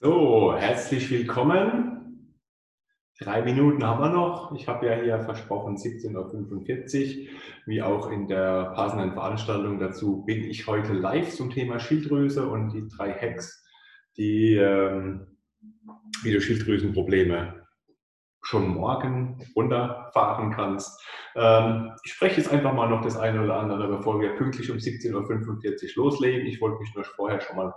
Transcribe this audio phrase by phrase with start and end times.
[0.00, 1.97] So, herzlich willkommen.
[3.20, 4.52] Drei Minuten haben wir noch.
[4.54, 7.28] Ich habe ja hier versprochen 17.45 Uhr.
[7.66, 12.72] Wie auch in der passenden Veranstaltung dazu bin ich heute live zum Thema Schilddrüse und
[12.72, 13.66] die drei Hacks,
[14.16, 15.36] die, ähm,
[16.22, 17.66] wie du Schilddrüsenprobleme
[18.40, 21.04] schon morgen runterfahren kannst.
[21.34, 24.78] Ähm, ich spreche jetzt einfach mal noch das eine oder andere, bevor wir pünktlich um
[24.78, 26.46] 17.45 Uhr loslegen.
[26.46, 27.74] Ich wollte mich nur vorher schon mal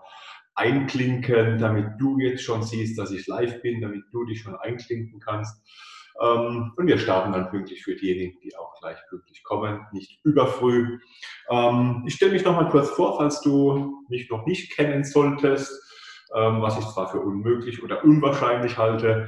[0.55, 5.19] einklinken, damit du jetzt schon siehst, dass ich live bin, damit du dich schon einklinken
[5.19, 5.63] kannst.
[6.21, 10.99] Ähm, und wir starten dann pünktlich für diejenigen, die auch gleich pünktlich kommen, nicht überfrüh.
[11.49, 15.71] Ähm, ich stelle mich noch mal kurz vor, falls du mich noch nicht kennen solltest,
[16.35, 19.27] ähm, was ich zwar für unmöglich oder unwahrscheinlich halte.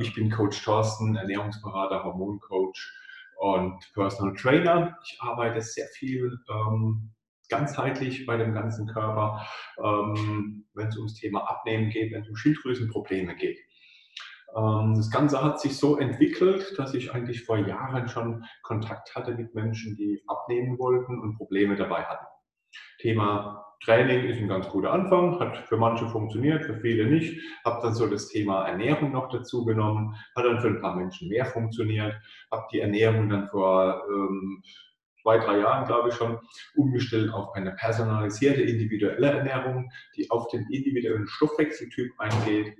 [0.00, 2.92] Ich bin Coach Thorsten, Ernährungsberater, Hormoncoach
[3.38, 4.98] und Personal Trainer.
[5.04, 7.12] Ich arbeite sehr viel ähm,
[7.50, 9.46] ganzheitlich bei dem ganzen Körper,
[9.78, 13.58] ähm, wenn es ums Thema Abnehmen geht, wenn es um Schilddrüsenprobleme geht.
[14.56, 19.34] Ähm, das Ganze hat sich so entwickelt, dass ich eigentlich vor Jahren schon Kontakt hatte
[19.34, 22.26] mit Menschen, die abnehmen wollten und Probleme dabei hatten.
[22.98, 27.40] Thema Training ist ein ganz guter Anfang, hat für manche funktioniert, für viele nicht.
[27.64, 31.28] Habe dann so das Thema Ernährung noch dazu genommen, hat dann für ein paar Menschen
[31.28, 32.14] mehr funktioniert.
[32.50, 34.62] Habe die Ernährung dann vor ähm,
[35.30, 36.38] zwei, drei Jahren, glaube ich schon,
[36.74, 42.76] umgestellt auf eine personalisierte individuelle Ernährung, die auf den individuellen Stoffwechseltyp eingeht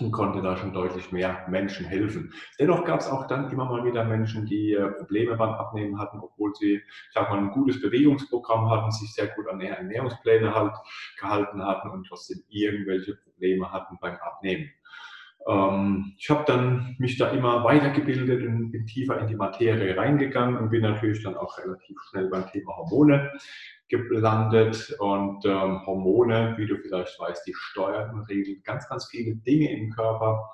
[0.00, 2.34] und konnte da schon deutlich mehr Menschen helfen.
[2.58, 6.18] Dennoch gab es auch dann immer mal wieder Menschen, die äh, Probleme beim Abnehmen hatten,
[6.18, 10.72] obwohl sie, ich sag mal, ein gutes Bewegungsprogramm hatten, sich sehr gut an Ernährungspläne halt
[11.20, 14.68] gehalten hatten und trotzdem irgendwelche Probleme hatten beim Abnehmen.
[15.46, 20.56] Ähm, ich habe dann mich da immer weitergebildet und bin tiefer in die Materie reingegangen
[20.56, 23.32] und bin natürlich dann auch relativ schnell beim Thema Hormone
[23.88, 24.96] gelandet.
[24.98, 29.70] Und ähm, Hormone, wie du vielleicht weißt, die steuern und regeln ganz, ganz viele Dinge
[29.70, 30.50] im Körper.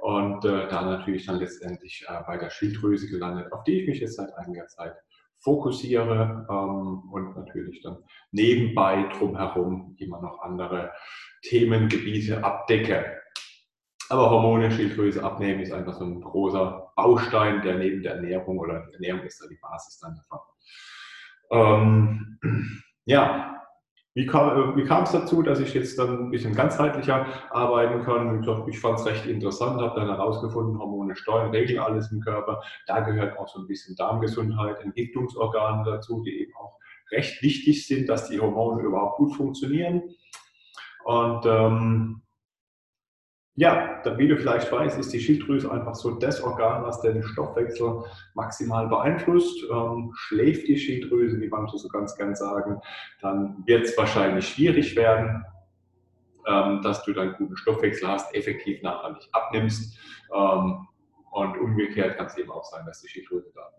[0.00, 4.00] Und äh, da natürlich dann letztendlich äh, bei der Schilddrüse gelandet, auf die ich mich
[4.00, 4.94] jetzt seit einiger Zeit
[5.38, 7.98] fokussiere ähm, und natürlich dann
[8.32, 10.92] nebenbei drumherum immer noch andere
[11.42, 13.15] Themengebiete abdecke.
[14.08, 18.86] Aber Hormone, Schilddrüse abnehmen ist einfach so ein großer Baustein, der neben der Ernährung oder
[18.86, 20.38] die Ernährung ist da die Basis dann davon.
[21.50, 22.38] Ähm,
[23.04, 23.56] ja,
[24.16, 28.42] wie kam, wie kam es dazu, dass ich jetzt dann ein bisschen ganzheitlicher arbeiten kann?
[28.42, 32.62] Ich, ich fand es recht interessant, habe dann herausgefunden, Hormone steuern, regeln alles im Körper.
[32.86, 36.78] Da gehört auch so ein bisschen Darmgesundheit, Entgiftungsorgane dazu, die eben auch
[37.12, 40.02] recht wichtig sind, dass die Hormone überhaupt gut funktionieren.
[41.04, 42.22] Und ähm,
[43.56, 48.04] ja, wie du vielleicht weißt, ist die Schilddrüse einfach so das Organ, was den Stoffwechsel
[48.34, 49.64] maximal beeinflusst.
[49.72, 52.78] Ähm, schläft die Schilddrüse, wie manche so ganz gern sagen,
[53.22, 55.42] dann wird es wahrscheinlich schwierig werden,
[56.46, 59.98] ähm, dass du dann guten Stoffwechsel hast, effektiv nachhaltig abnimmst.
[60.34, 60.86] Ähm,
[61.30, 63.70] und umgekehrt kann es eben auch sein, dass die Schilddrüse da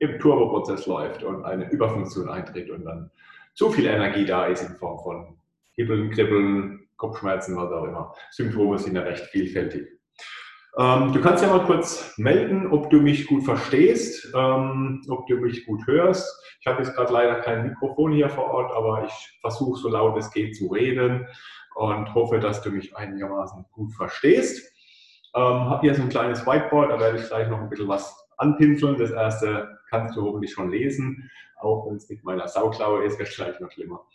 [0.00, 3.10] im Turboprozess läuft und eine Überfunktion eintritt und dann
[3.54, 5.38] zu viel Energie da ist in Form von
[5.72, 8.12] Hibbeln, Kribbeln, Kopfschmerzen, was auch immer.
[8.30, 9.88] Symptome sind ja recht vielfältig.
[10.78, 15.36] Ähm, du kannst ja mal kurz melden, ob du mich gut verstehst, ähm, ob du
[15.36, 16.26] mich gut hörst.
[16.60, 20.16] Ich habe jetzt gerade leider kein Mikrofon hier vor Ort, aber ich versuche so laut
[20.18, 21.26] es geht zu reden
[21.74, 24.72] und hoffe, dass du mich einigermaßen gut verstehst.
[25.34, 28.28] Ähm, habe hier so ein kleines Whiteboard, da werde ich gleich noch ein bisschen was
[28.36, 28.98] anpinseln.
[28.98, 31.30] Das erste kannst du hoffentlich schon lesen,
[31.60, 34.06] auch wenn es mit meiner Sauklaue ist, wird es gleich noch schlimmer.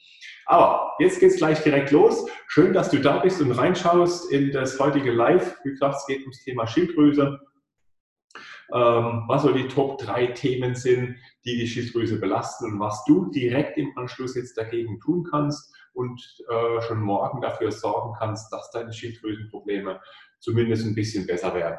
[0.45, 2.25] Aber jetzt geht es gleich direkt los.
[2.47, 5.57] Schön, dass du da bist und reinschaust in das heutige Live.
[5.63, 7.39] Wie gesagt, es geht ums Thema Schilddrüse.
[8.73, 13.29] Ähm, was so die Top 3 Themen sind, die die Schilddrüse belasten und was du
[13.29, 18.71] direkt im Anschluss jetzt dagegen tun kannst und äh, schon morgen dafür sorgen kannst, dass
[18.71, 20.01] deine Schilddrüsenprobleme
[20.39, 21.77] zumindest ein bisschen besser werden.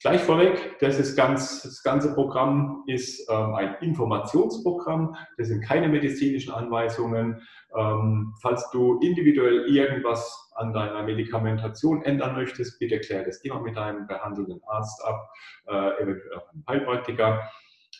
[0.00, 5.16] Gleich vorweg, das, ist ganz, das ganze Programm ist ähm, ein Informationsprogramm.
[5.38, 7.40] Das sind keine medizinischen Anweisungen.
[7.74, 13.76] Ähm, falls du individuell irgendwas an deiner Medikamentation ändern möchtest, bitte klär das immer mit
[13.76, 15.30] deinem behandelnden Arzt ab,
[15.66, 17.50] äh, eventuell auch einem Heilpraktiker.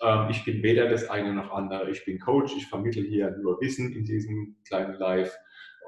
[0.03, 1.91] Ähm, ich bin weder das eine noch andere.
[1.91, 2.55] Ich bin Coach.
[2.57, 5.35] Ich vermittle hier nur Wissen in diesem kleinen Live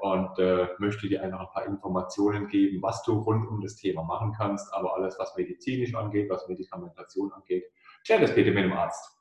[0.01, 4.03] und äh, möchte dir einfach ein paar Informationen geben, was du rund um das Thema
[4.03, 4.73] machen kannst.
[4.73, 7.65] Aber alles, was medizinisch angeht, was Medikamentation angeht,
[8.05, 9.17] klär das bitte mit dem Arzt.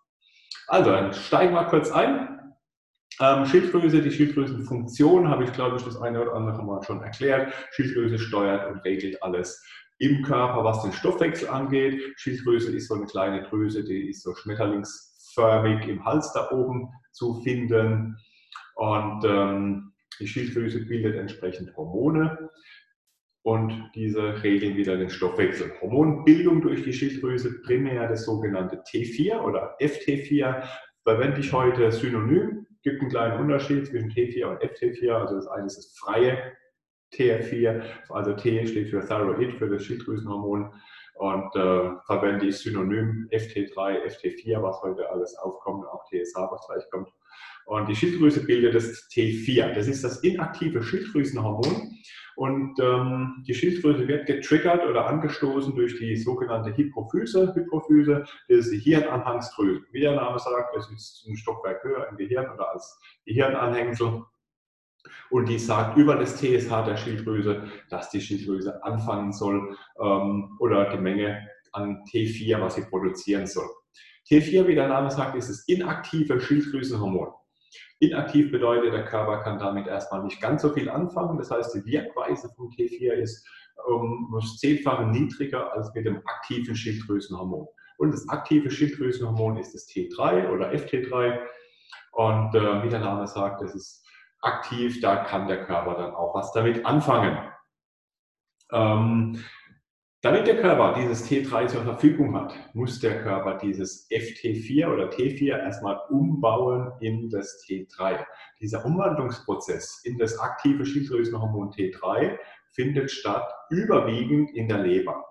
[0.68, 2.38] Also, dann steigen wir kurz ein.
[3.20, 7.52] Ähm, Schilddrüse, die Schilddrüsenfunktion habe ich, glaube ich, das eine oder andere Mal schon erklärt.
[7.72, 9.64] Schilddrüse steuert und regelt alles
[9.98, 12.00] im Körper, was den Stoffwechsel angeht.
[12.16, 17.40] Schilddrüse ist so eine kleine Drüse, die ist so schmetterlingsförmig im Hals da oben zu
[17.42, 18.16] finden.
[18.76, 22.50] Und ähm, die Schilddrüse bildet entsprechend Hormone
[23.42, 25.72] und diese regeln wieder den Stoffwechsel.
[25.80, 30.68] Hormonbildung durch die Schilddrüse, primär das sogenannte T4 oder FT4,
[31.02, 32.66] verwende ich heute synonym.
[32.82, 35.10] Gibt einen kleinen Unterschied zwischen T4 und FT4.
[35.10, 36.52] Also das eine ist das freie
[37.14, 40.72] TF4, also T steht für Thyroid, für das Schilddrüsenhormon
[41.14, 46.90] und äh, verwende ich synonym FT3, FT4, was heute alles aufkommt, auch TSH, was gleich
[46.90, 47.08] kommt.
[47.68, 49.74] Und die Schilddrüse bildet das T4.
[49.74, 51.98] Das ist das inaktive Schilddrüsenhormon.
[52.34, 57.54] Und ähm, die Schilddrüse wird getriggert oder angestoßen durch die sogenannte Hypophyse.
[57.54, 59.82] Hypophyse das ist die Hirnanhangsdrüse.
[59.92, 64.22] Wie der Name sagt, das ist ein Stockwerk höher im Gehirn oder als Gehirnanhängsel.
[65.28, 70.88] Und die sagt über das TSH der Schilddrüse, dass die Schilddrüse anfangen soll ähm, oder
[70.88, 73.68] die Menge an T4, was sie produzieren soll.
[74.30, 77.28] T4, wie der Name sagt, ist das inaktive Schilddrüsenhormon.
[78.00, 81.38] Inaktiv bedeutet, der Körper kann damit erstmal nicht ganz so viel anfangen.
[81.38, 83.46] Das heißt, die Wirkweise vom T4 ist
[83.86, 87.66] um das Zehnfache niedriger als mit dem aktiven Schilddrüsenhormon.
[87.98, 91.40] Und das aktive Schilddrüsenhormon ist das T3 oder FT3.
[92.12, 94.06] Und äh, wie der Name sagt, das ist
[94.40, 97.38] aktiv, da kann der Körper dann auch was damit anfangen.
[98.72, 99.44] Ähm,
[100.20, 105.58] damit der Körper dieses T3 zur Verfügung hat, muss der Körper dieses FT4 oder T4
[105.58, 108.24] erstmal umbauen in das T3.
[108.60, 112.36] Dieser Umwandlungsprozess in das aktive Schilddrüsenhormon T3
[112.72, 115.24] findet statt überwiegend in der Leber.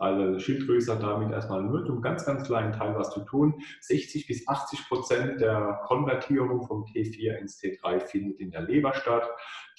[0.00, 3.60] Also die Schilddrüse hat damit erstmal nur einen ganz, ganz kleinen Teil was zu tun.
[3.82, 9.28] 60 bis 80 Prozent der Konvertierung vom T4 ins T3 findet in der Leber statt.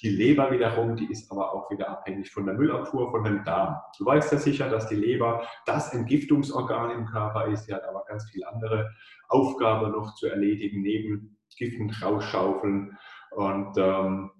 [0.00, 3.80] Die Leber wiederum, die ist aber auch wieder abhängig von der Müllabfuhr, von dem Darm.
[3.98, 7.64] Du weißt ja sicher, dass die Leber das Entgiftungsorgan im Körper ist.
[7.64, 8.92] Sie hat aber ganz viele andere
[9.28, 12.96] Aufgaben noch zu erledigen, neben Giften rausschaufeln
[13.32, 14.30] und ähm,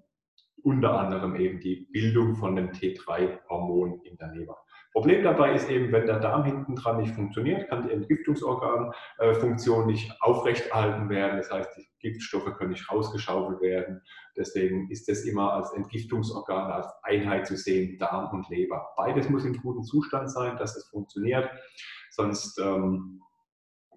[0.62, 4.58] unter anderem eben die Bildung von dem T3-Hormon in der Leber.
[4.92, 10.14] Problem dabei ist eben, wenn der Darm hinten dran nicht funktioniert, kann die Entgiftungsorganfunktion nicht
[10.20, 11.38] aufrechterhalten werden.
[11.38, 14.02] Das heißt, die Giftstoffe können nicht rausgeschaufelt werden.
[14.36, 18.92] Deswegen ist das immer als Entgiftungsorgan, als Einheit zu sehen, Darm und Leber.
[18.96, 21.48] Beides muss im guten Zustand sein, dass es funktioniert.
[22.10, 23.22] Sonst ähm,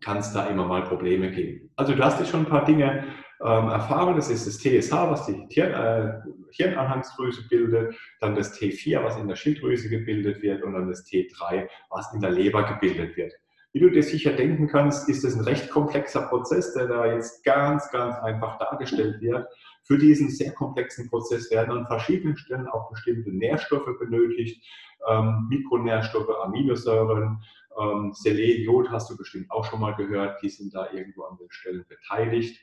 [0.02, 1.72] kann es da immer mal Probleme geben.
[1.75, 3.06] Also du hast dir schon ein paar Dinge
[3.42, 4.15] ähm, erfahren.
[4.15, 9.27] Das ist das TSH, was die Hirn, äh, Hirnanhangsdrüse bildet, dann das T4, was in
[9.27, 13.34] der Schilddrüse gebildet wird und dann das T3, was in der Leber gebildet wird.
[13.74, 17.44] Wie du dir sicher denken kannst, ist das ein recht komplexer Prozess, der da jetzt
[17.44, 19.46] ganz, ganz einfach dargestellt wird.
[19.84, 24.65] Für diesen sehr komplexen Prozess werden an verschiedenen Stellen auch bestimmte Nährstoffe benötigt,
[25.10, 27.44] ähm, Mikronährstoffe, Aminosäuren,
[27.77, 31.38] ähm, Selen, Jod hast du bestimmt auch schon mal gehört, die sind da irgendwo an
[31.38, 32.58] den Stellen beteiligt.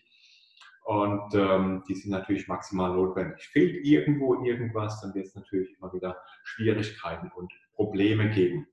[0.85, 3.49] Und ähm, die sind natürlich maximal notwendig.
[3.49, 8.67] Fehlt irgendwo irgendwas, dann wird es natürlich immer wieder Schwierigkeiten und Probleme geben.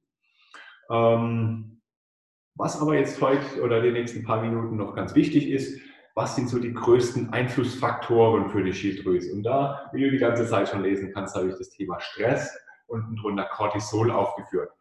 [0.89, 1.81] Ähm,
[2.55, 5.79] was aber jetzt heute oder die nächsten paar Minuten noch ganz wichtig ist,
[6.15, 9.33] was sind so die größten Einflussfaktoren für die Schilddrüse?
[9.33, 12.57] Und da, wie du die ganze Zeit schon lesen kannst, habe ich das Thema Stress
[12.87, 14.71] und drunter Cortisol aufgeführt.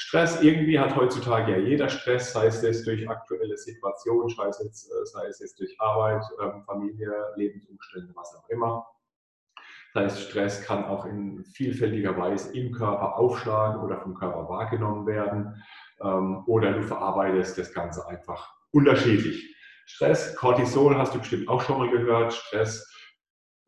[0.00, 4.60] Stress, irgendwie hat heutzutage ja jeder Stress, sei es jetzt durch aktuelle Situationen, sei es
[4.62, 8.86] jetzt, äh, sei es jetzt durch Arbeit, ähm, Familie, Lebensumstände, was auch immer.
[9.92, 15.04] Das heißt, Stress kann auch in vielfältiger Weise im Körper aufschlagen oder vom Körper wahrgenommen
[15.08, 15.60] werden.
[16.00, 19.52] Ähm, oder du verarbeitest das Ganze einfach unterschiedlich.
[19.84, 22.32] Stress, Cortisol hast du bestimmt auch schon mal gehört.
[22.32, 22.88] Stress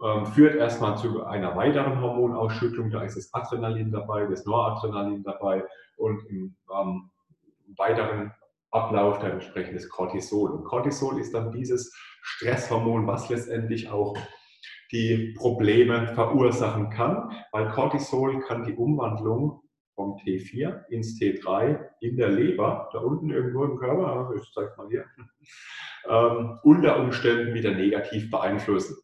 [0.03, 2.91] ähm, führt erstmal zu einer weiteren Hormonausschüttung.
[2.91, 5.65] Da ist das Adrenalin dabei, das Noradrenalin dabei
[5.97, 7.11] und im ähm,
[7.77, 8.33] weiteren
[8.71, 10.51] Ablauf dann entsprechendes Cortisol.
[10.51, 14.17] Und Cortisol ist dann dieses Stresshormon, was letztendlich auch
[14.93, 19.63] die Probleme verursachen kann, weil Cortisol kann die Umwandlung
[19.95, 24.89] vom T4 ins T3 in der Leber, da unten irgendwo im Körper, ich zeige mal
[24.89, 25.05] hier,
[26.09, 28.97] ähm, unter Umständen wieder negativ beeinflussen.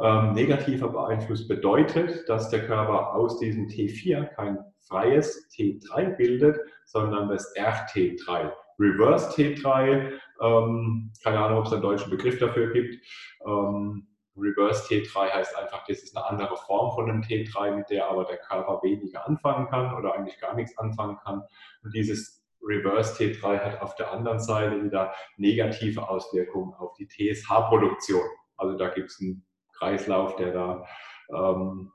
[0.00, 7.28] Ähm, negativer beeinflusst bedeutet, dass der Körper aus diesem T4 kein freies T3 bildet, sondern
[7.28, 8.52] das RT3.
[8.78, 13.04] Reverse T3, ähm, keine Ahnung, ob es einen deutschen Begriff dafür gibt.
[13.46, 14.06] Ähm,
[14.36, 18.24] Reverse T3 heißt einfach, das ist eine andere Form von einem T3, mit der aber
[18.24, 21.42] der Körper weniger anfangen kann oder eigentlich gar nichts anfangen kann.
[21.82, 28.22] Und dieses Reverse T3 hat auf der anderen Seite wieder negative Auswirkungen auf die TSH-Produktion.
[28.56, 29.44] Also da gibt es einen
[29.80, 30.86] Kreislauf, der da
[31.34, 31.90] ähm,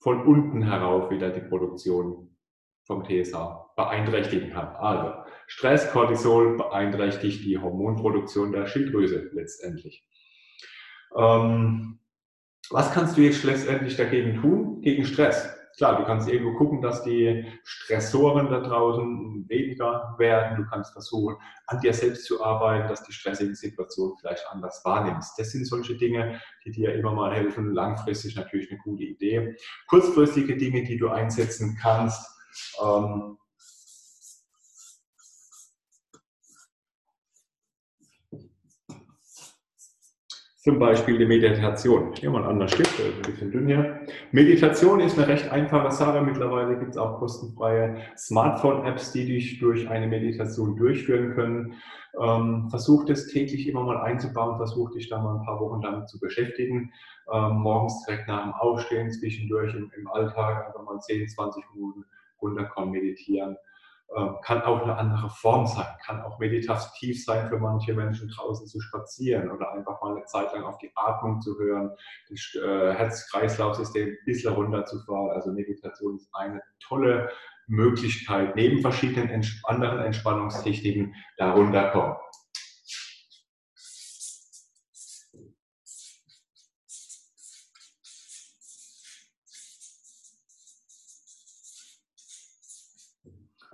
[0.00, 2.36] von unten herauf wieder die Produktion
[2.86, 3.34] vom TSH
[3.76, 4.76] beeinträchtigen kann.
[4.76, 10.06] Also Stress, Cortisol beeinträchtigt die Hormonproduktion der Schilddrüse letztendlich.
[11.16, 11.98] Ähm,
[12.70, 14.80] was kannst du jetzt letztendlich dagegen tun?
[14.82, 15.57] Gegen Stress.
[15.78, 20.56] Klar, du kannst irgendwo gucken, dass die Stressoren da draußen weniger werden.
[20.56, 21.36] Du kannst versuchen,
[21.68, 25.38] an dir selbst zu arbeiten, dass die stressigen Situationen vielleicht anders wahrnimmst.
[25.38, 27.74] Das sind solche Dinge, die dir immer mal helfen.
[27.74, 29.54] Langfristig natürlich eine gute Idee.
[29.86, 32.26] Kurzfristige Dinge, die du einsetzen kannst.
[32.84, 33.38] Ähm,
[40.68, 42.12] Zum Beispiel die Meditation.
[42.20, 44.00] Hier mal einen anderen Stift, ein bisschen dünn.
[44.32, 46.20] Meditation ist eine recht einfache Sache.
[46.20, 51.76] Mittlerweile gibt es auch kostenfreie Smartphone-Apps, die dich durch eine Meditation durchführen können.
[52.20, 56.06] Ähm, versuch das täglich immer mal einzubauen, versuch dich da mal ein paar Wochen damit
[56.10, 56.92] zu beschäftigen.
[57.32, 62.04] Ähm, morgens direkt nach dem Aufstehen, zwischendurch im, im Alltag einfach mal 10, 20 Minuten
[62.42, 63.56] runterkommen, meditieren.
[64.16, 68.66] Ähm, kann auch eine andere Form sein, kann auch meditativ sein für manche Menschen draußen
[68.66, 71.90] zu spazieren oder einfach mal eine Zeit lang auf die Atmung zu hören,
[72.30, 75.32] das äh, Herz-Kreislauf-System ein bisschen runterzufahren.
[75.32, 77.28] Also Meditation ist eine tolle
[77.66, 82.16] Möglichkeit, neben verschiedenen anderen Entspannungstechniken da runterkommen.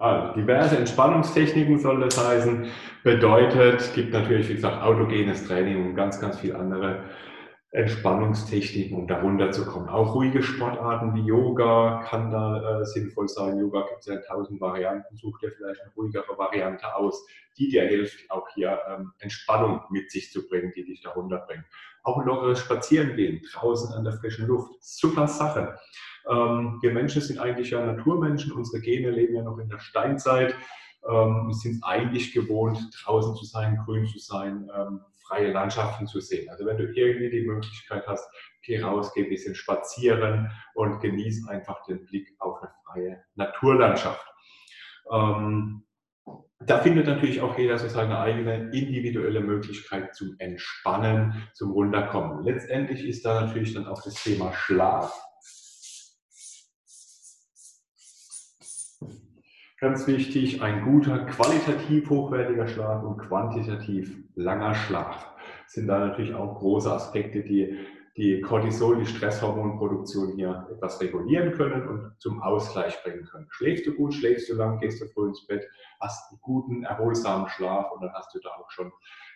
[0.04, 2.66] Also diverse Entspannungstechniken soll das heißen.
[3.04, 6.96] Bedeutet, gibt natürlich, wie gesagt, autogenes Training und ganz, ganz viele andere
[7.74, 9.88] Entspannungstechniken, um da runterzukommen.
[9.88, 13.58] Auch ruhige Sportarten wie Yoga kann da äh, sinnvoll sein.
[13.58, 15.16] Yoga gibt es ja tausend Varianten.
[15.16, 17.26] Such dir vielleicht eine ruhigere Variante aus,
[17.58, 21.64] die dir hilft, auch hier ähm, Entspannung mit sich zu bringen, die dich da runterbringt.
[22.04, 24.72] Auch lockeres Spazierengehen draußen an der frischen Luft.
[24.80, 25.76] Super Sache.
[26.30, 30.54] Ähm, wir Menschen sind eigentlich ja Naturmenschen, unsere Gene leben ja noch in der Steinzeit.
[31.08, 36.20] Ähm, wir sind eigentlich gewohnt, draußen zu sein, grün zu sein, ähm, freie Landschaften zu
[36.20, 36.48] sehen.
[36.50, 38.28] Also wenn du irgendwie die Möglichkeit hast,
[38.62, 44.26] geh raus, geh ein bisschen spazieren und genieß einfach den Blick auf eine freie Naturlandschaft.
[45.10, 45.84] Ähm,
[46.60, 52.42] da findet natürlich auch jeder so seine eigene individuelle Möglichkeit zum Entspannen, zum Runterkommen.
[52.42, 55.12] Letztendlich ist da natürlich dann auch das Thema Schlaf
[59.84, 65.30] Ganz wichtig, ein guter, qualitativ hochwertiger Schlaf und quantitativ langer Schlaf.
[65.66, 67.76] sind da natürlich auch große Aspekte, die
[68.16, 73.46] die Cortisol, die Stresshormonproduktion hier etwas regulieren können und zum Ausgleich bringen können.
[73.50, 75.68] Schläfst du gut, schläfst du lang, gehst du früh ins Bett,
[76.00, 78.90] hast einen guten, erholsamen Schlaf und dann hast du da auch schon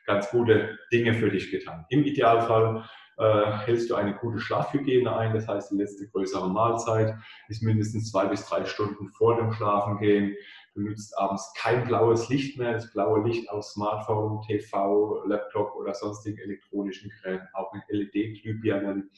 [0.06, 1.84] ganz gute Dinge für dich getan.
[1.90, 2.84] Im Idealfall
[3.18, 7.16] äh, hältst du eine gute Schlafhygiene ein, das heißt, die letzte größere Mahlzeit
[7.48, 10.36] ist mindestens zwei bis drei Stunden vor dem Schlafengehen.
[10.74, 12.74] Du nutzt abends kein blaues Licht mehr.
[12.74, 19.10] Das blaue Licht aus Smartphone, TV, Laptop oder sonstigen elektronischen Geräten, auch mit LED-Glühbirnen,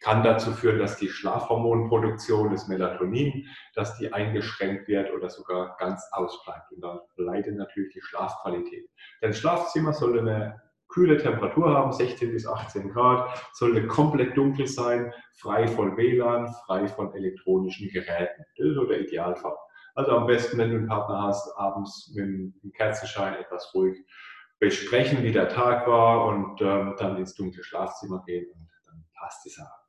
[0.00, 6.02] kann dazu führen, dass die Schlafhormonproduktion, das Melatonin, dass die eingeschränkt wird oder sogar ganz
[6.10, 6.72] ausbleibt.
[6.72, 8.90] Und dann leidet natürlich die Schlafqualität.
[9.20, 15.12] Dein Schlafzimmer sollte eine kühle Temperatur haben, 16 bis 18 Grad, sollte komplett dunkel sein,
[15.34, 18.44] frei von WLAN, frei von elektronischen Geräten.
[18.56, 19.56] Das ist so der Idealfall.
[19.94, 23.96] Also am besten, wenn du einen Partner hast, abends mit dem Kerzenschein etwas ruhig
[24.58, 29.46] besprechen, wie der Tag war und ähm, dann ins dunkle Schlafzimmer gehen und dann passt
[29.46, 29.83] es auch.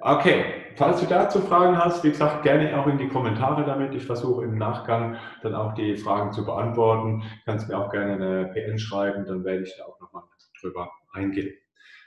[0.00, 0.44] Okay,
[0.76, 3.94] falls du dazu Fragen hast, wie gesagt, gerne auch in die Kommentare damit.
[3.94, 7.24] Ich versuche im Nachgang dann auch die Fragen zu beantworten.
[7.44, 10.22] Kannst mir auch gerne eine PN schreiben, dann werde ich da auch nochmal
[10.60, 11.52] drüber eingehen.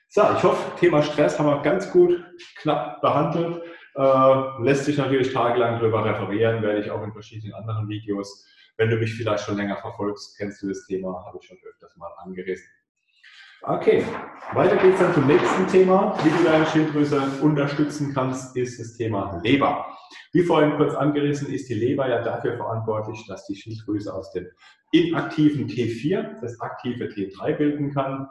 [0.07, 2.23] So, ich hoffe, Thema Stress haben wir ganz gut
[2.61, 3.61] knapp behandelt.
[3.95, 8.45] Äh, lässt sich natürlich tagelang darüber referieren, werde ich auch in verschiedenen anderen Videos.
[8.77, 11.95] Wenn du mich vielleicht schon länger verfolgst, kennst du das Thema, habe ich schon öfters
[11.97, 12.69] mal angerissen.
[13.63, 14.03] Okay,
[14.53, 16.17] weiter geht's dann zum nächsten Thema.
[16.23, 19.85] Wie du deine Schilddrüse unterstützen kannst, ist das Thema Leber.
[20.33, 24.47] Wie vorhin kurz angerissen, ist die Leber ja dafür verantwortlich, dass die Schilddrüse aus dem
[24.91, 28.27] inaktiven T4 das aktive T3 bilden kann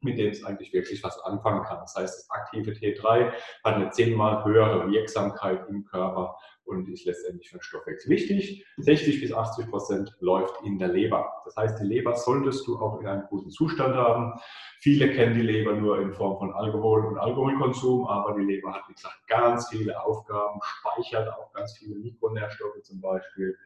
[0.00, 1.80] mit dem es eigentlich wirklich was anfangen kann.
[1.80, 3.32] Das heißt, das aktive T3
[3.64, 6.36] hat eine zehnmal höhere Wirksamkeit im Körper
[6.68, 8.66] und ist letztendlich für den Stoffwechsel wichtig.
[8.76, 11.32] 60 bis 80 Prozent läuft in der Leber.
[11.44, 14.38] Das heißt, die Leber solltest du auch in einem guten Zustand haben.
[14.80, 18.82] Viele kennen die Leber nur in Form von Alkohol und Alkoholkonsum, aber die Leber hat,
[18.88, 23.56] wie gesagt, ganz viele Aufgaben, speichert auch ganz viele Mikronährstoffe zum Beispiel.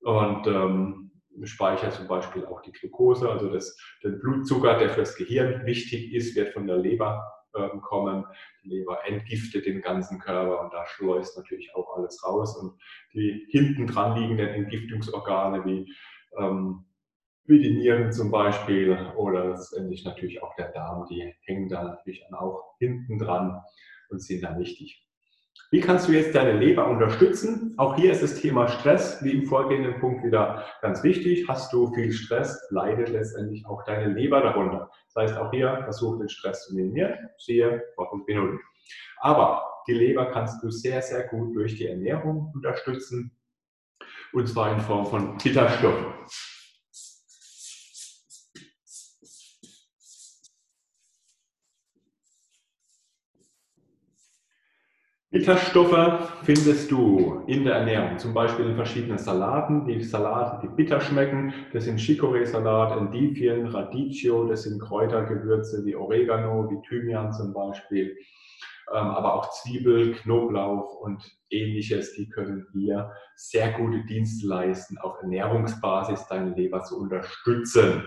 [0.00, 1.10] Und ähm,
[1.44, 6.34] speichert zum Beispiel auch die Glucose, also das, den Blutzucker, der fürs Gehirn wichtig ist,
[6.34, 8.24] wird von der Leber äh, kommen.
[8.64, 12.56] Die Leber entgiftet den ganzen Körper und da schleust natürlich auch alles raus.
[12.56, 12.80] Und
[13.12, 15.92] die hinten dran liegenden Entgiftungsorgane wie,
[16.38, 16.84] ähm,
[17.44, 22.22] wie die Nieren zum Beispiel oder letztendlich natürlich auch der Darm, die hängen da natürlich
[22.32, 23.60] auch hinten dran
[24.10, 25.05] und sind dann wichtig.
[25.70, 27.74] Wie kannst du jetzt deine Leber unterstützen?
[27.76, 31.46] Auch hier ist das Thema Stress, wie im vorgehenden Punkt, wieder ganz wichtig.
[31.48, 34.90] Hast du viel Stress, leidet letztendlich auch deine Leber darunter.
[35.12, 37.14] Das heißt, auch hier versuch den Stress zu minimieren.
[37.38, 38.60] Siehe vor fünf Minuten.
[39.18, 43.36] Aber die Leber kannst du sehr, sehr gut durch die Ernährung unterstützen.
[44.32, 46.06] Und zwar in Form von Bitterstoffen.
[55.30, 59.84] Bitterstoffe findest du in der Ernährung, zum Beispiel in verschiedenen Salaten.
[59.84, 66.70] Die Salate, die bitter schmecken, das sind Chicorée-Salat, Endivien, Radicchio, das sind Kräutergewürze wie Oregano,
[66.70, 68.16] wie Thymian zum Beispiel,
[68.94, 75.16] ähm, aber auch Zwiebel, Knoblauch und ähnliches, die können hier sehr gute Dienste leisten, auf
[75.22, 78.06] Ernährungsbasis deine Leber zu unterstützen.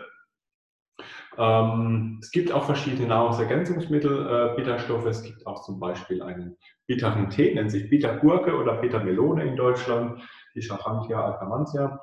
[1.37, 5.05] Ähm, es gibt auch verschiedene Nahrungsergänzungsmittel, äh, Bitterstoffe.
[5.05, 10.21] Es gibt auch zum Beispiel einen bitteren Tee, nennt sich Bittergurke oder Bittermelone in Deutschland,
[10.55, 11.99] die Charantia alcamantia.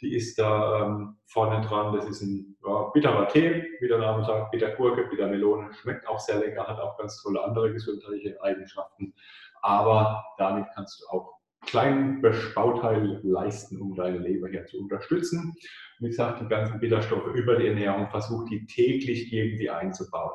[0.00, 1.94] Die ist da ähm, vorne dran.
[1.94, 5.72] Das ist ein ja, bitterer Tee, wie der Name sagt, Bittergurke, Bittermelone.
[5.72, 9.14] Schmeckt auch sehr lecker, hat auch ganz tolle andere gesundheitliche Eigenschaften.
[9.62, 11.33] Aber damit kannst du auch
[11.66, 12.22] kleinen
[12.54, 15.54] Bauteil leisten, um deine Leber hier zu unterstützen.
[16.00, 20.32] Wie gesagt, die ganzen Bitterstoffe über die Ernährung, versuch die täglich irgendwie einzubauen.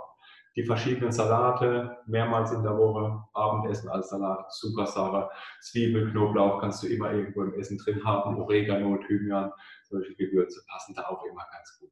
[0.56, 5.30] Die verschiedenen Salate mehrmals in der Woche, Abendessen als Salat, super Sache.
[5.62, 9.52] Zwiebel, Knoblauch kannst du immer irgendwo im Essen drin haben, Oregano, Thymian,
[9.84, 11.92] solche Gewürze passen da auch immer ganz gut.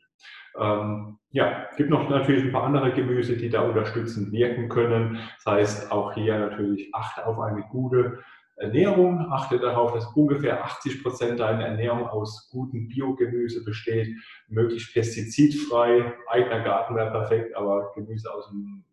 [0.60, 5.19] Ähm, ja, gibt noch natürlich ein paar andere Gemüse, die da unterstützend wirken können.
[5.36, 8.19] Das heißt, auch hier natürlich achte auf eine gute
[8.58, 9.32] Ernährung.
[9.32, 14.15] Achte darauf, dass ungefähr 80 Prozent deiner Ernährung aus gutem Biogemüse besteht,
[14.48, 16.13] möglichst pestizidfrei.
[16.28, 18.84] Eigener Garten wäre perfekt, aber Gemüse aus dem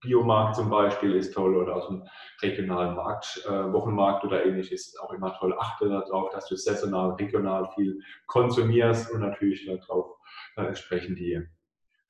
[0.00, 2.04] Biomarkt zum Beispiel ist toll oder aus dem
[2.40, 5.54] regionalen Markt, äh, Wochenmarkt oder ähnliches ist auch immer toll.
[5.58, 10.16] Achte darauf, dass du saisonal, regional viel konsumierst und natürlich darauf
[10.56, 11.42] äh, entsprechend die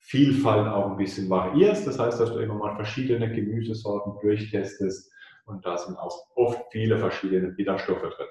[0.01, 1.87] Vielfalt auch ein bisschen variierst.
[1.87, 5.11] Das heißt, dass du immer mal verschiedene Gemüsesorten durchtestest
[5.49, 8.27] und da sind auch oft viele verschiedene Bitterstoffe drin.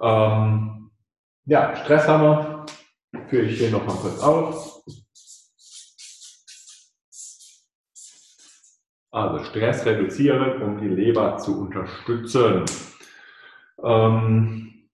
[0.00, 0.90] Ähm,
[1.44, 2.66] ja, Stress haben wir.
[3.28, 4.82] Führe ich hier nochmal kurz auf.
[9.12, 12.64] Also Stress reduzieren, um die Leber zu unterstützen.
[13.82, 14.88] Ähm,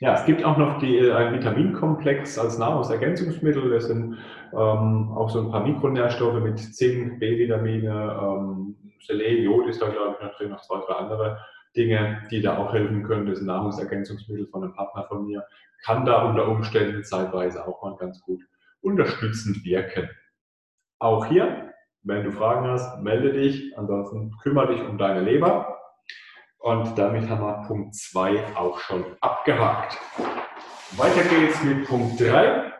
[0.00, 3.70] ja, es gibt auch noch die, äh, einen Vitaminkomplex als Nahrungsergänzungsmittel.
[3.70, 4.16] Das sind
[4.52, 10.16] ähm, auch so ein paar Mikronährstoffe mit Zink, B-Vitamine, ähm, Selen, Jod ist da, glaube
[10.18, 11.44] ich, noch drin, noch zwei, drei andere
[11.76, 13.26] Dinge, die da auch helfen können.
[13.26, 15.44] Das Nahrungsergänzungsmittel von einem Partner von mir.
[15.84, 18.42] Kann da unter Umständen zeitweise auch mal ganz gut
[18.82, 20.10] unterstützend wirken.
[20.98, 23.76] Auch hier, wenn du Fragen hast, melde dich.
[23.78, 25.78] Ansonsten kümmere dich um deine Leber.
[26.58, 29.98] Und damit haben wir Punkt 2 auch schon abgehakt.
[30.96, 32.72] Weiter geht's mit Punkt 3.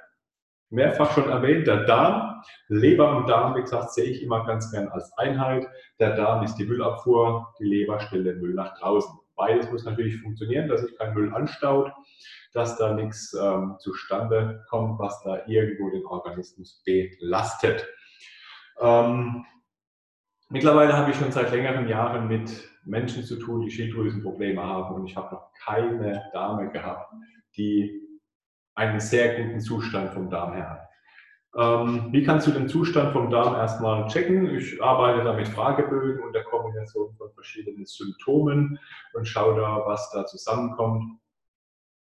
[0.68, 2.29] Mehrfach schon erwähnt, der Darm.
[2.68, 5.68] Leber und Darm, wie gesagt, sehe ich immer ganz gern als Einheit.
[5.98, 9.12] Der Darm ist die Müllabfuhr, die Leber stellt den Müll nach draußen.
[9.36, 11.92] Beides muss natürlich funktionieren, dass sich kein Müll anstaut,
[12.52, 17.86] dass da nichts ähm, zustande kommt, was da irgendwo den Organismus belastet.
[18.80, 19.46] Ähm,
[20.48, 25.06] mittlerweile habe ich schon seit längeren Jahren mit Menschen zu tun, die Schilddrüsenprobleme haben und
[25.06, 27.12] ich habe noch keine Dame gehabt,
[27.56, 28.00] die
[28.74, 30.88] einen sehr guten Zustand vom Darm her hat.
[31.56, 34.54] Ähm, wie kannst du den Zustand vom Darm erstmal checken?
[34.54, 38.78] Ich arbeite da mit Fragebögen und der Kombination von verschiedenen Symptomen
[39.14, 41.04] und schaue da, was da zusammenkommt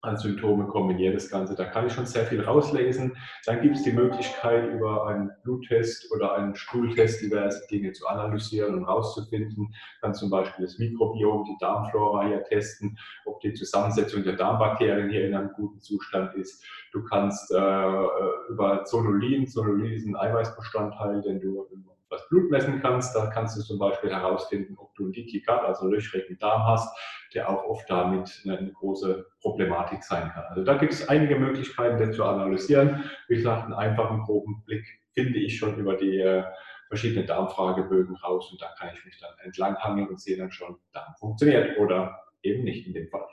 [0.02, 1.56] an Symptome kombiniere das Ganze.
[1.56, 3.18] Da kann ich schon sehr viel rauslesen.
[3.46, 8.76] Dann gibt es die Möglichkeit, über einen Bluttest oder einen Stuhltest diverse Dinge zu analysieren
[8.76, 9.74] und herauszufinden.
[10.02, 15.28] Kann zum Beispiel das Mikrobiom, die Darmflora hier testen, ob die Zusammensetzung der Darmbakterien hier
[15.28, 16.64] in einem guten Zustand ist.
[16.92, 18.08] Du kannst äh
[18.50, 21.68] über Zonulin, Zonulin ist ein Eiweißbestandteil, den du
[22.10, 23.16] das Blut messen kannst.
[23.16, 26.96] Da kannst du zum Beispiel herausfinden, ob du einen Leaky Gut, also löchrigen Darm hast,
[27.34, 30.46] der auch oft damit eine, große Problematik sein kann.
[30.50, 33.04] Also da gibt es einige Möglichkeiten, den zu analysieren.
[33.28, 36.44] Wie gesagt, einen einfachen, groben Blick finde ich schon über die äh,
[36.88, 41.14] verschiedenen Darmfragebögen raus und da kann ich mich dann entlanghangeln und sehe dann schon, Darm
[41.20, 43.26] funktioniert oder eben nicht in dem Fall.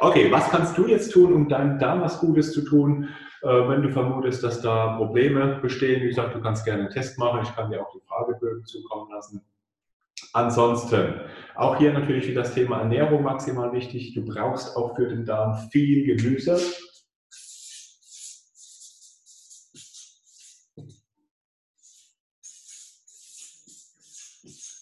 [0.00, 3.10] Okay, was kannst du jetzt tun, um deinem Darm was Gutes zu tun?
[3.42, 7.18] Äh, wenn du vermutest, dass da Probleme bestehen, wie gesagt, du kannst gerne einen Test
[7.18, 7.40] machen.
[7.42, 9.42] Ich kann dir auch die Fragebögen zukommen lassen.
[10.32, 11.20] Ansonsten,
[11.54, 14.14] auch hier natürlich wie das Thema Ernährung maximal wichtig.
[14.14, 16.58] Du brauchst auch für den Darm viel Gemüse.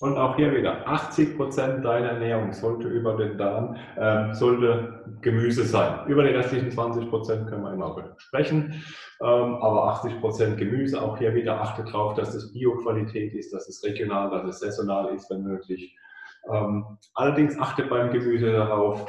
[0.00, 5.64] Und auch hier wieder 80 Prozent deiner Ernährung sollte über den Darm, ähm, sollte Gemüse
[5.64, 6.06] sein.
[6.06, 8.84] Über die restlichen 20 Prozent können wir immer sprechen,
[9.20, 11.02] ähm, aber 80 Prozent Gemüse.
[11.02, 15.12] Auch hier wieder achte darauf, dass es Bioqualität ist, dass es regional, dass es saisonal
[15.14, 15.96] ist, wenn möglich.
[16.52, 16.84] Ähm,
[17.14, 19.04] allerdings achte beim Gemüse darauf,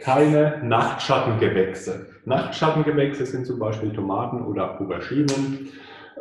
[0.00, 2.06] keine Nachtschattengewächse.
[2.24, 5.68] Nachtschattengewächse sind zum Beispiel Tomaten oder Auberginen.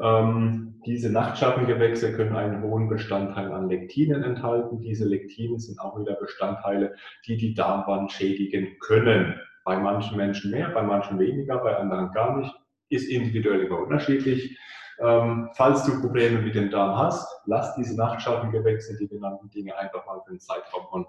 [0.02, 4.82] Ähm, diese Nachtschattengewächse können einen hohen Bestandteil an Lektinen enthalten.
[4.82, 9.40] Diese Lektine sind auch wieder Bestandteile, die die Darmwand schädigen können.
[9.66, 12.54] Bei manchen Menschen mehr, bei manchen weniger, bei anderen gar nicht.
[12.90, 14.58] Ist individuell immer unterschiedlich.
[15.02, 20.06] Ähm, falls du Probleme mit dem Darm hast, lass diese Nachtschattengewächse, die genannten Dinge einfach
[20.06, 21.06] mal für einen Zeitraum von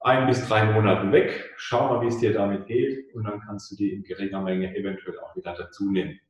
[0.00, 1.54] ein bis drei Monaten weg.
[1.56, 4.76] Schau mal, wie es dir damit geht und dann kannst du die in geringer Menge
[4.76, 6.20] eventuell auch wieder dazu nehmen.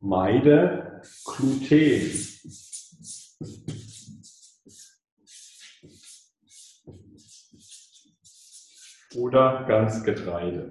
[0.00, 2.10] Meide Gluten.
[9.16, 10.70] Oder ganz Getreide.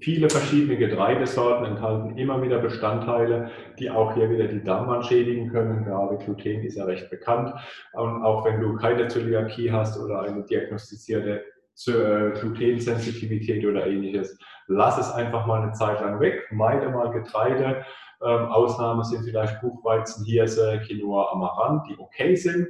[0.00, 5.84] Viele verschiedene Getreidesorten enthalten immer wieder Bestandteile, die auch hier wieder die Darmwand schädigen können.
[5.84, 7.52] Gerade Gluten ist ja recht bekannt.
[7.94, 11.42] Und auch wenn du keine Zöliakie hast oder eine diagnostizierte
[11.88, 16.46] äh, Glutensensitivität oder ähnliches, lass es einfach mal eine Zeit lang weg.
[16.52, 17.84] Meide mal Getreide.
[18.22, 22.68] Ähm, Ausnahmen sind vielleicht Buchweizen, Hirse, Quinoa, Amaranth, die okay sind.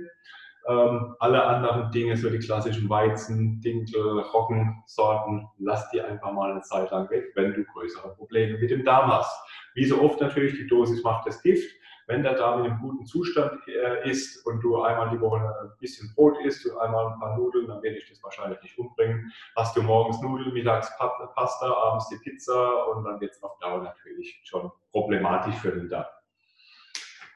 [0.69, 6.61] Ähm, alle anderen Dinge, so die klassischen Weizen, Dinkel, Roggensorten, lass die einfach mal eine
[6.61, 9.35] Zeit lang weg, wenn du größere Probleme mit dem Darm hast.
[9.75, 11.75] Wie so oft natürlich, die Dosis macht das Gift.
[12.07, 15.73] Wenn der Darm in einem guten Zustand äh, ist und du einmal die Woche ein
[15.79, 19.33] bisschen Brot isst und einmal ein paar Nudeln, dann werde ich das wahrscheinlich nicht umbringen.
[19.57, 23.83] Hast du morgens Nudeln, mittags Pasta, abends die Pizza und dann wird es auf Dauer
[23.83, 26.07] natürlich schon problematisch für den Darm.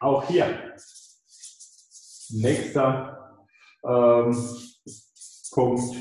[0.01, 0.75] Auch hier,
[2.31, 3.22] nächster
[3.85, 4.37] ähm,
[5.53, 5.95] Punkt.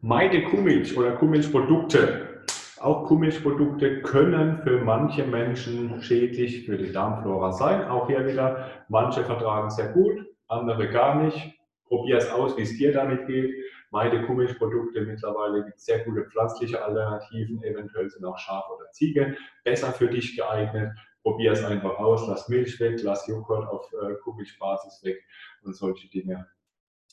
[0.00, 2.44] Meide Kuhmilch oder Kuhmilchprodukte.
[2.80, 7.88] Auch Kuhmilchprodukte können für manche Menschen schädlich für die Darmflora sein.
[7.88, 11.54] Auch hier wieder, manche vertragen sehr gut, andere gar nicht.
[11.86, 13.52] Probier es aus, wie es dir damit geht.
[13.90, 19.36] Meide Kuhmilchprodukte mittlerweile gibt es sehr gute pflanzliche Alternativen, eventuell sind auch Schaf oder Ziege
[19.64, 20.92] besser für dich geeignet.
[21.22, 25.22] Probier es einfach aus, lass Milch weg, lass Joghurt auf äh, Kuhmilchbasis weg
[25.62, 26.46] und solche Dinge.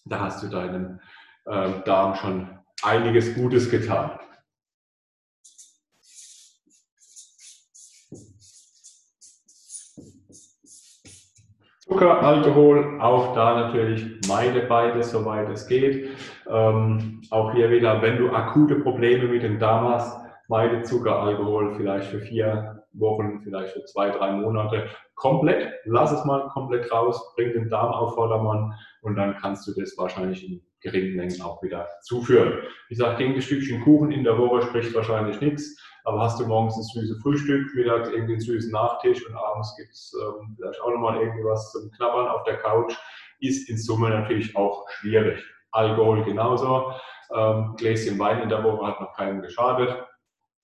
[0.06, 1.00] Da hast du deinem
[1.46, 4.20] äh, Darm schon einiges Gutes getan.
[11.88, 16.10] Zucker, Alkohol, auch da natürlich meide beides, soweit es geht.
[16.50, 21.76] Ähm, auch hier wieder, wenn du akute Probleme mit dem Darm hast, meide Zucker, Alkohol
[21.76, 25.74] vielleicht für vier Wochen, vielleicht für zwei, drei Monate komplett.
[25.86, 29.98] Lass es mal komplett raus, bring den Darm auf Vordermann und dann kannst du das
[29.98, 32.60] wahrscheinlich in geringen Mengen auch wieder zuführen.
[32.90, 36.46] Wie gesagt, gegen ein Stückchen Kuchen in der Woche spricht wahrscheinlich nichts, aber hast du
[36.46, 40.82] morgens ein süßes Frühstück, mittags irgendwie einen süßen Nachtisch und abends gibt es ähm, vielleicht
[40.82, 42.94] auch nochmal irgendwie was zum Knabbern auf der Couch,
[43.40, 45.44] ist in Summe natürlich auch schwierig.
[45.72, 46.94] Alkohol genauso.
[47.36, 50.06] Ähm, Gläschen Wein in der Woche hat noch keinem geschadet.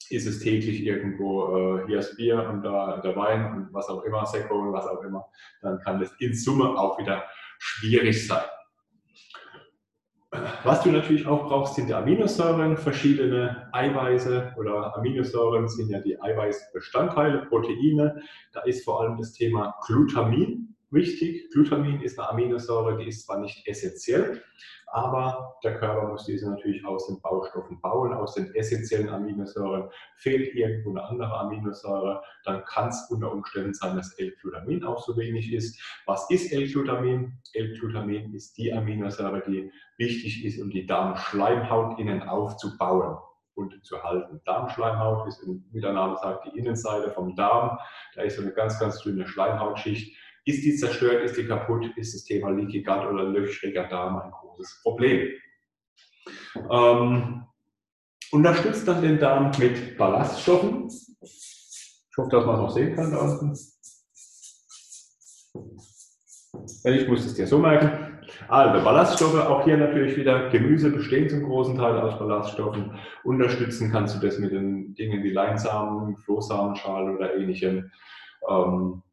[0.10, 4.04] Ist es täglich irgendwo, äh, hier ist Bier und da der Wein und was auch
[4.04, 5.26] immer, Sekko und was auch immer,
[5.62, 7.24] dann kann das in Summe auch wieder
[7.60, 8.44] schwierig sein.
[10.64, 16.22] Was du natürlich auch brauchst, sind die Aminosäuren, verschiedene Eiweiße oder Aminosäuren sind ja die
[16.22, 18.22] Eiweißbestandteile, Proteine.
[18.54, 21.50] Da ist vor allem das Thema Glutamin wichtig.
[21.52, 24.44] Glutamin ist eine Aminosäure, die ist zwar nicht essentiell,
[24.88, 29.90] aber der Körper muss diese natürlich aus den Baustoffen bauen, aus den essentiellen Aminosäuren.
[30.18, 35.16] Fehlt irgendwo eine andere Aminosäure, dann kann es unter Umständen sein, dass L-Glutamin auch so
[35.18, 35.82] wenig ist.
[36.06, 37.40] Was ist L-Glutamin?
[37.54, 43.18] L-Glutamin ist die Aminosäure, die wichtig ist, um die Darmschleimhaut innen aufzubauen
[43.56, 44.42] und zu halten.
[44.46, 47.78] Darmschleimhaut ist, wie der Name sagt, die Innenseite vom Darm.
[48.16, 50.18] Da ist so eine ganz, ganz dünne Schleimhautschicht.
[50.46, 54.32] Ist die zerstört, ist die kaputt, ist das Thema Leaky Gut oder löchriger Darm ein
[54.32, 55.30] großes Problem.
[56.70, 57.46] Ähm,
[58.32, 60.88] unterstützt dann den Darm mit Ballaststoffen.
[61.22, 63.58] Ich hoffe, dass man es noch sehen kann da unten.
[66.84, 68.12] Wenn ich muss es dir so merken.
[68.48, 72.98] Also Ballaststoffe, auch hier natürlich wieder Gemüse bestehen zum großen Teil aus Ballaststoffen.
[73.24, 77.92] Unterstützen kannst du das mit den Dingen wie Leinsamen, Flohsamenschale oder ähnlichem.
[78.50, 79.04] Ähm,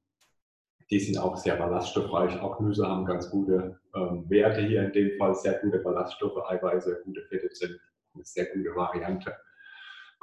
[0.91, 2.41] die sind auch sehr ballaststoffreich.
[2.41, 5.35] Auch Gemüse haben ganz gute ähm, Werte hier in dem Fall.
[5.35, 7.79] Sehr gute Ballaststoffe, Eiweiße, gute Fette sind
[8.15, 9.35] eine sehr gute Variante.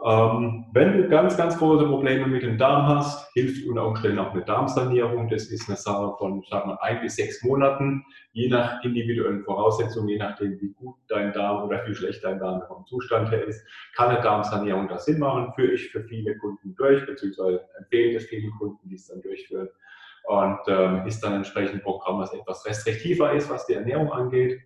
[0.04, 4.34] Ähm, wenn du ganz, ganz große Probleme mit dem Darm hast, hilft unter Umständen auch
[4.34, 5.30] eine Darmsanierung.
[5.30, 10.10] Das ist eine Sache von, sagen wir, ein bis sechs Monaten, je nach individuellen Voraussetzungen,
[10.10, 13.66] je nachdem, wie gut dein Darm oder wie schlecht dein Darm vom Zustand her ist,
[13.96, 15.54] kann eine Darmsanierung da Sinn machen.
[15.56, 19.70] Führe ich für viele Kunden durch, beziehungsweise empfehle es vielen Kunden, die es dann durchführen
[20.28, 24.62] und ähm, ist dann entsprechend ein Programm, das etwas restriktiver ist, was die Ernährung angeht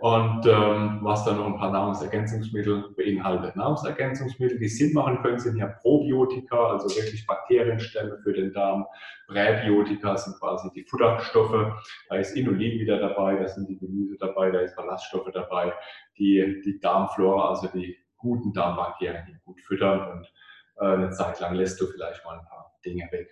[0.00, 3.56] und ähm, was dann noch ein paar Nahrungsergänzungsmittel beinhaltet.
[3.56, 8.86] Nahrungsergänzungsmittel, die Sinn machen können, sind ja Probiotika, also wirklich Bakterienstämme für den Darm.
[9.28, 11.72] Präbiotika sind quasi die Futterstoffe.
[12.08, 15.72] Da ist Inulin wieder dabei, da sind die Gemüse dabei, da ist Ballaststoffe dabei,
[16.18, 20.32] die die Darmflora, also die guten Darmbakterien hier gut füttern und
[20.80, 23.28] äh, eine Zeit lang lässt du vielleicht mal ein paar Dinge weg.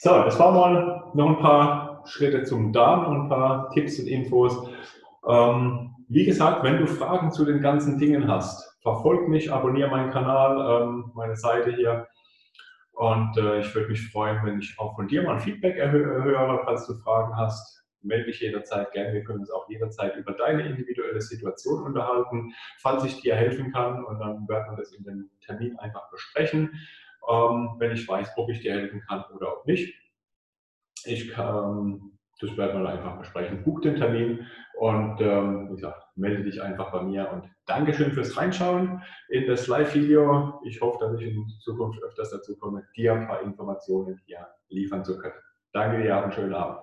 [0.00, 4.06] So, das war mal noch ein paar Schritte zum Darm und ein paar Tipps und
[4.06, 4.70] Infos.
[5.26, 10.12] Ähm, wie gesagt, wenn du Fragen zu den ganzen Dingen hast, verfolg mich, abonniere meinen
[10.12, 12.06] Kanal, ähm, meine Seite hier.
[12.92, 16.60] Und äh, ich würde mich freuen, wenn ich auch von dir mal ein Feedback höre,
[16.64, 17.82] falls du Fragen hast.
[18.02, 19.12] Melde dich jederzeit gerne.
[19.12, 24.04] Wir können uns auch jederzeit über deine individuelle Situation unterhalten, falls ich dir helfen kann.
[24.04, 26.70] Und dann werden wir das in dem Termin einfach besprechen
[27.28, 29.94] ähm, wenn ich weiß, ob ich dir helfen kann oder auch nicht.
[31.04, 33.62] Ich kann, das werden wir einfach besprechen.
[33.62, 34.46] Buch den Termin
[34.78, 39.66] und ähm, wie gesagt, melde dich einfach bei mir und Dankeschön fürs Reinschauen in das
[39.66, 40.60] Live-Video.
[40.64, 45.04] Ich hoffe, dass ich in Zukunft öfters dazu komme, dir ein paar Informationen hier liefern
[45.04, 45.34] zu können.
[45.72, 46.80] Danke dir, und schönen Abend.